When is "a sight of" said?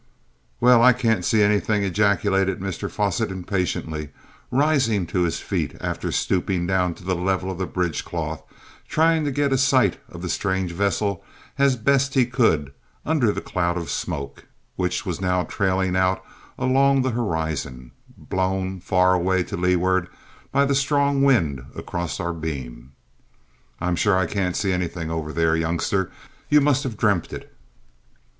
9.53-10.23